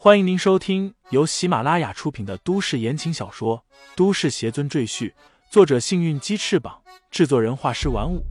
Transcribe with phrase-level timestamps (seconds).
[0.00, 3.64] 欢迎您收听由喜马拉雅出品的都市言情小说
[3.96, 5.10] 《都市邪尊赘婿》，
[5.50, 8.24] 作者：幸运鸡翅膀，制作人：画师玩五。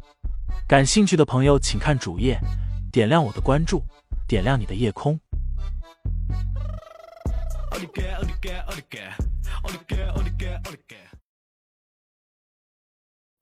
[0.65, 2.39] 感兴趣的朋友，请看主页，
[2.89, 3.83] 点亮我的关注，
[4.29, 5.19] 点亮你的夜空。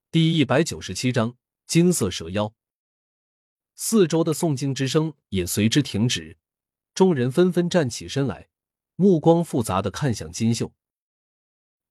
[0.09, 1.35] 第一百九十七章：
[1.67, 2.51] 金色蛇妖。
[3.75, 6.39] 四周的诵经之声也随之停止，
[6.95, 8.47] 众人纷纷站起身来，
[8.95, 10.73] 目光复杂的看向金秀。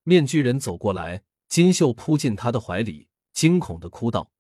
[0.03, 4.33] 面具人走过来，金秀扑进他的怀里，惊恐的哭道：“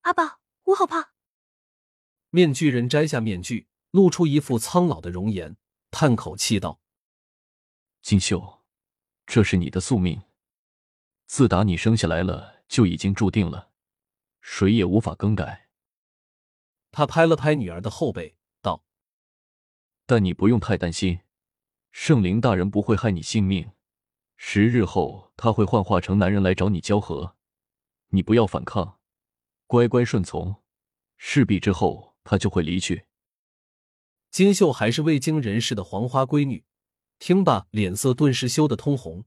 [0.00, 1.12] 阿爸，我好怕！”
[2.30, 5.58] 面具人摘下面具，露出一副苍老的容颜，
[5.90, 6.80] 叹口气道
[8.00, 8.62] ：“金秀，
[9.26, 10.22] 这是你的宿命，
[11.26, 13.70] 自打你生下来了，就已经注定了，
[14.40, 15.68] 谁也无法更改。”
[16.90, 18.36] 他拍了拍女儿的后背，道
[20.12, 21.20] ：“但你不用太担心，
[21.90, 23.70] 圣灵大人不会害你性命。
[24.36, 27.34] 十日后，他会幻化成男人来找你交合，
[28.08, 29.00] 你不要反抗，
[29.66, 30.56] 乖乖顺从。
[31.16, 33.06] 事毕之后，他就会离去。”
[34.30, 36.66] 金秀还是未经人事的黄花闺女，
[37.18, 39.24] 听罢脸色顿时羞得通红，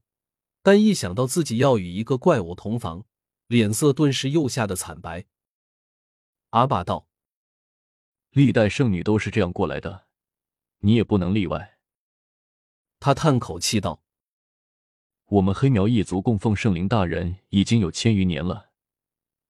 [0.62, 3.04] 但一想到自己要与一个怪物同房，
[3.48, 5.26] 脸色顿时又吓得惨白。
[6.50, 7.08] 阿爸道。
[8.30, 10.05] 历代圣女都是这样过来的，
[10.80, 11.78] 你也不能例外。
[12.98, 14.02] 他叹口气道
[15.26, 18.70] ：“我们黑苗一族供奉圣灵大人已经有千余年了，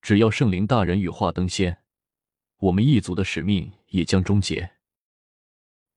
[0.01, 1.83] 只要圣灵大人羽化登仙，
[2.57, 4.71] 我们一族的使命也将终结。”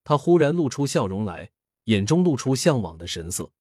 [0.05, 1.51] 他忽然露出笑容来，
[1.85, 3.53] 眼中露出向往的神色。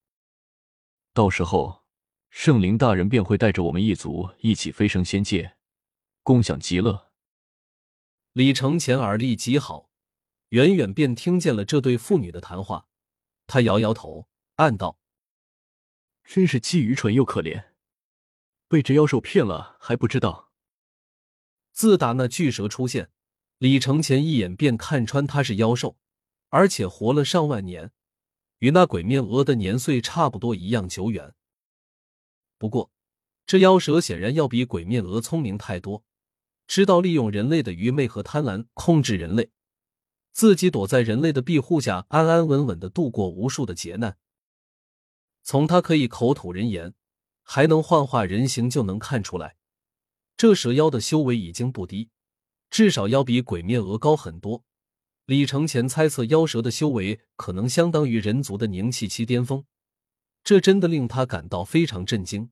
[1.14, 1.84] 到时候，
[2.30, 5.58] 圣灵大人便会带着我们一族一起飞升仙界，
[6.24, 7.12] 共享极乐。
[8.34, 9.89] 李承前耳力极好，
[10.50, 12.88] 远远便听见了这对父女的谈话。
[13.48, 15.00] 他摇摇头，暗道
[16.24, 17.70] ：“真是既愚蠢又可怜，
[18.68, 20.52] 被这妖兽骗了还不知道。”
[21.74, 23.10] 自打那巨蛇出现，
[23.58, 25.98] 李承前一眼便看穿他是妖兽，
[26.50, 27.92] 而且活了上万年，
[28.60, 31.34] 与那鬼面鹅的年岁差不多一样久远。
[32.58, 32.92] 不过，
[33.46, 36.04] 这妖蛇显然要比鬼面鹅聪明太多。
[36.68, 39.50] 知道利用人类的愚昧和贪婪控制人类，
[40.32, 44.18] 自己躲在人类的庇护下，安安稳稳的度过无数的劫难。
[45.44, 46.94] 从他可以口吐人言，
[47.44, 49.58] 还能幻化人形，就能看出来，
[50.38, 52.10] 这蛇妖的修为已经不低，
[52.70, 54.64] 至少要比鬼面鹅高很多。
[55.26, 59.66] 李承前猜测，妖蛇的修为可能相当于人族的凝气期巅峰，
[60.44, 62.52] 这真的令他感到非常震惊。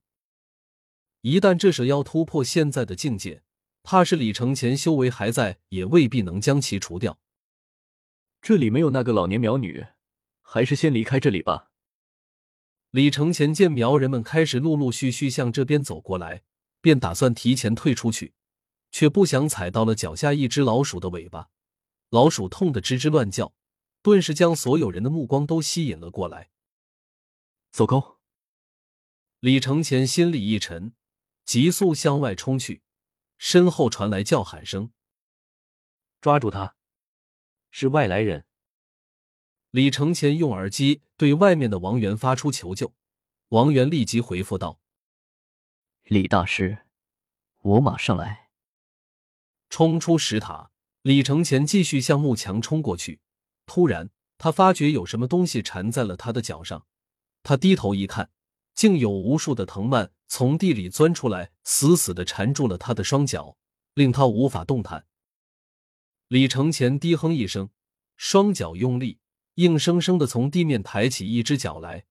[1.21, 3.43] 一旦这蛇妖突破现在的境界，
[3.83, 7.19] 怕是李承前修为还在，也未必能将其除掉。
[8.47, 9.87] 这里没有那个老年苗女，
[10.41, 11.69] 还是先离开这里吧。
[12.91, 16.43] 李承前见苗人们开始陆陆续续向这边走过来，
[16.79, 18.35] 便打算提前退出去，
[18.89, 21.49] 却不想踩到了脚下一只老鼠的尾巴。
[22.09, 23.53] 老鼠痛得吱吱乱叫，
[24.01, 26.49] 顿时将所有人的目光都吸引了过来。
[27.71, 28.21] 走高！
[29.41, 30.93] 李承前心里一沉，
[31.43, 32.81] 急速向外冲去。
[33.37, 34.93] 身后传来叫喊声
[36.21, 36.76] ：“抓住他！
[37.71, 38.45] 是外来人！”
[39.71, 42.93] 李承前用耳机对外面的王源发出求救，
[43.49, 44.79] 王源立即回复道
[46.05, 46.85] ：“李大师，
[47.61, 48.49] 我马上来。”
[49.69, 53.19] 冲出石塔，李承前继续向幕墙冲过去。
[53.65, 56.85] 突然，他发觉有什么东西缠在了他的脚上，
[57.43, 58.31] 他低头一看。
[58.73, 63.57] 竟有无数的藤蔓从地里钻出来，死死的缠住了他的双脚，
[63.95, 65.07] 令他无法动弹。
[66.27, 67.69] 李承前低哼一声，
[68.17, 69.19] 双脚用力，
[69.55, 72.05] 硬生生的从地面抬起一只脚来。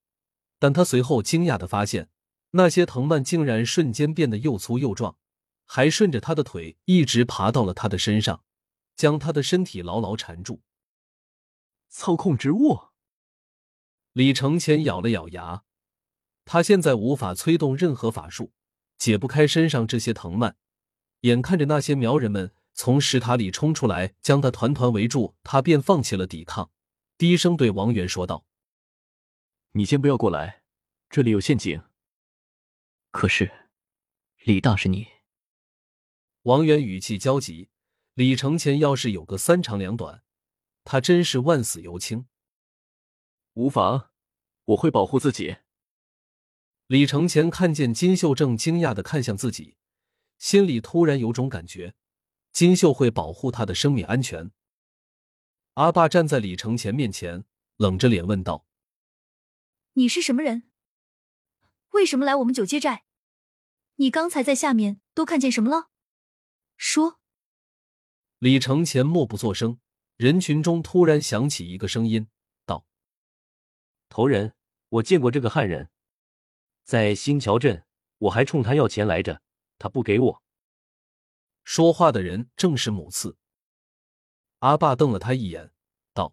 [0.59, 2.09] 但他随后惊讶的发现，
[2.53, 5.19] 那些藤蔓竟然瞬间变得又粗又壮，
[5.67, 8.43] 还顺着他的腿一直爬到了他的身上，
[8.95, 10.63] 将他的身体牢牢缠住。
[11.91, 12.81] 操控植物！
[14.15, 15.65] 李承前咬了咬牙。
[16.47, 18.53] 他现在无法催动任何法术，
[18.97, 20.57] 解不开身上这些藤蔓。
[21.21, 26.71] 眼看着那些苗人们从石塔里冲出来，将他团团围住，他便放弃了抵抗，
[27.17, 28.45] 低声对王源说道
[29.73, 30.63] ：“你先不要过来，
[31.09, 31.83] 这里有陷阱。”
[33.11, 33.51] 可是，
[34.45, 35.09] 李大是，你……
[36.43, 37.71] 王源语气焦急。
[38.13, 40.23] 李承前要是有个三长两短，
[40.85, 42.27] 他真是万死犹轻。
[43.55, 44.11] 无妨，
[44.65, 45.57] 我会保护自己。
[46.87, 49.77] 李承前看见金秀正惊讶的看向自己，
[50.39, 51.95] 心里突然有种感觉，
[52.57, 54.51] 金秀会保护他的生命安全。
[55.75, 57.45] 阿爸站在李承前面前，
[57.77, 58.67] 冷着脸问道
[59.93, 60.63] ：“你是什么人？
[61.91, 63.05] 为什么来我们九街寨？
[63.97, 65.91] 你刚才在下面都看见什么了？
[66.79, 67.21] 说。”
[68.41, 69.79] 李承前默不作声。
[70.17, 72.27] 人群中突然响起一个声音，
[72.65, 72.87] 道
[74.09, 74.55] ：“头人，
[74.89, 75.91] 我见过这个汉人，
[76.85, 77.85] 在新桥镇，
[78.17, 79.43] 我还冲他要钱来着，
[79.79, 80.43] 他不给我。”
[81.67, 83.37] 说话的人正是母次。
[84.61, 85.73] 阿爸瞪了他一眼，
[86.15, 86.33] 道：“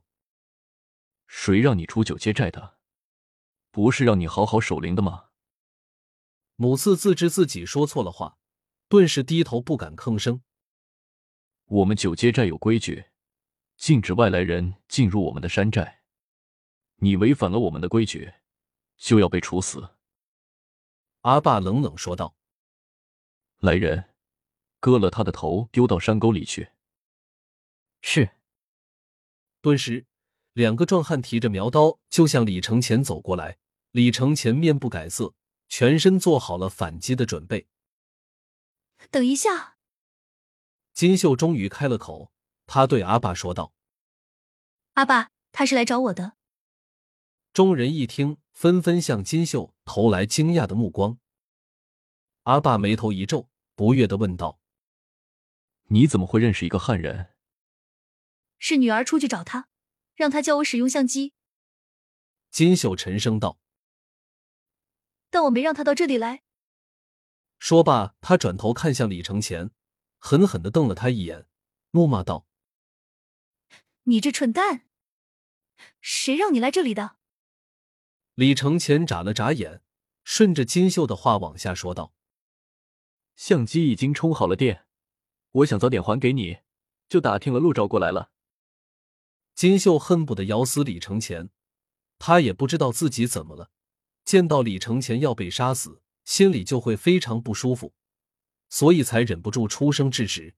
[1.26, 2.78] 谁让你出九街寨的？
[3.72, 5.30] 不是让你好好守灵的吗？”
[6.56, 8.38] 母次自知自己说错了话，
[8.88, 10.44] 顿时低头不敢吭声。
[11.66, 13.06] 我们九街寨有规矩。
[13.76, 16.04] 禁止外来人进入我们的山寨，
[16.98, 18.32] 你违反了我们的规矩，
[18.98, 19.96] 就要被处死。”
[21.22, 22.36] 阿爸冷冷说道。
[23.58, 24.13] “来人，
[24.84, 26.72] 割了他的头，丢到山沟里去。”
[28.04, 28.32] 是。
[29.62, 30.06] 顿时，
[30.52, 33.60] 两个壮汉提着苗刀就向李承前走过来。
[33.92, 35.36] 李承前面不改色，
[35.70, 37.70] 全身做好了反击的准备。
[39.10, 39.78] 等一下，
[40.92, 42.34] 金秀终于开了口。
[42.66, 43.74] 他对阿爸说道
[44.96, 46.34] ：“阿爸，他是来找我的。”
[47.54, 51.18] 众人一听，纷纷向金秀投来惊讶的目光。
[52.44, 54.60] 阿爸眉头一皱，不悦的问道
[55.88, 57.34] ：“你怎么会认识一个汉人
[58.60, 59.68] ？”“是女儿出去找他，
[60.16, 61.34] 让他教我使用相机。”
[62.52, 63.60] 金秀沉声道。
[65.30, 66.44] “但我没让他到这里来。”
[67.60, 69.72] 说罢，他转头看向李承前，
[70.18, 71.48] 狠狠的瞪了他一眼，
[71.92, 72.46] 怒骂道。
[74.04, 74.86] 你这蠢蛋！
[76.02, 77.18] 谁让你来这里的？
[78.36, 79.82] 李承前眨了眨眼，
[80.24, 82.14] 顺着金秀的话往下说道
[83.38, 84.86] ：“相机已经充好了电，
[85.54, 86.60] 我想早点还给你，
[87.10, 88.32] 就打听了路找过来了。”
[89.56, 91.50] 金秀恨不得咬死李承前，
[92.20, 93.72] 他也不知道自己怎么了，
[94.24, 97.94] 见到李承前要被杀死，心里就会非常不舒服，
[98.70, 100.56] 所以才忍不住出声制止。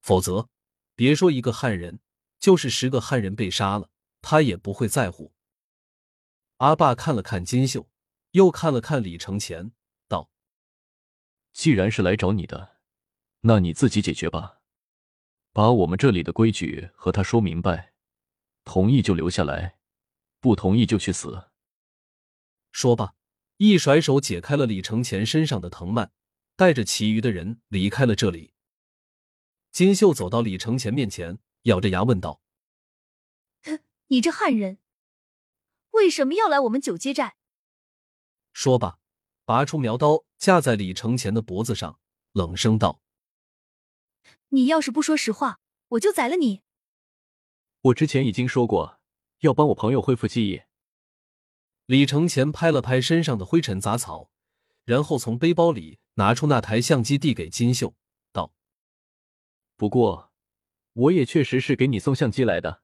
[0.00, 0.48] 否则，
[0.94, 2.00] 别说一个汉人。
[2.40, 3.90] 就是十个汉人被杀了，
[4.22, 5.34] 他也不会在乎。
[6.56, 7.86] 阿爸看了看金秀，
[8.30, 9.72] 又看了看李承前，
[10.08, 10.30] 道
[11.52, 12.79] ：“既然是来找你的，
[13.40, 14.60] 那你自己解决吧。
[15.52, 17.92] 把我们这里的规矩和他说明白，
[18.64, 19.78] 同意就留下来，
[20.40, 21.50] 不同意就去死。”
[22.72, 23.14] 说罢，
[23.56, 26.12] 一甩手解开了李承前身上的藤蔓，
[26.56, 28.54] 带着其余的人离开了这里。
[29.70, 31.38] 金秀走到李承前面前。
[31.64, 32.40] 咬着牙问道
[34.08, 34.78] ：“你这汉人，
[35.90, 37.36] 为什么要来我们九街寨？”
[38.54, 38.98] 说罢，
[39.44, 42.00] 拔出苗刀架在李承前的脖子上，
[42.32, 43.02] 冷声道
[44.50, 45.58] ：“你要是不说实话，
[45.88, 46.60] 我就宰了你。”
[47.82, 49.00] 我之前已经说过，
[49.40, 50.62] 要帮我朋友恢复记忆。
[51.86, 54.30] 李承前拍了拍身上的灰尘杂草，
[54.84, 57.94] 然后从背包里拿出那台相机，递给金秀，
[58.32, 58.52] 道
[59.76, 60.28] ：“不过。”
[60.92, 62.82] 我也确实是给你送相机来的。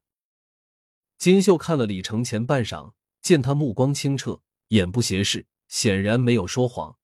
[1.18, 6.96] 金秀看了李承前半晌，见他目光清澈，眼不斜视，显然没有说谎，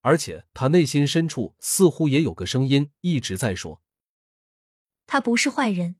[0.00, 3.82] 而且他内心深处似乎也有个声音一直在说
[5.08, 5.96] ：“他不是坏人。”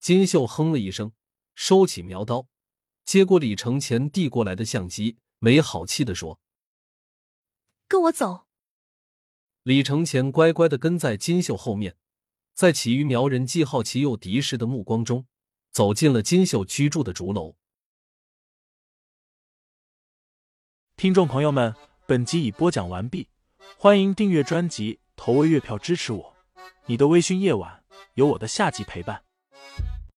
[0.00, 1.12] 金秀哼了一声，
[1.54, 2.48] 收起苗刀，
[3.04, 6.40] 接过李承前递过来的相机，没好气的说
[7.86, 8.46] ：“跟我走。”
[9.64, 11.98] 李承前乖乖的跟在金秀后面。
[12.52, 15.26] 在其余苗人既好奇又敌视的目光中，
[15.70, 17.56] 走进了金秀居住的竹楼。
[20.94, 21.74] 听众朋友们，
[22.06, 23.28] 本集已播讲完毕，
[23.78, 26.36] 欢迎订阅专辑，投喂月票支持我。
[26.84, 27.79] 你的微醺夜晚，
[28.14, 29.22] 有我的下集陪伴。